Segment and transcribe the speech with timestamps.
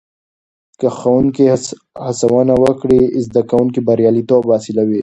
[0.79, 1.45] که ښوونکې
[2.05, 4.99] هڅونه وکړي، زده کوونکي برياليتوب حاصلوي.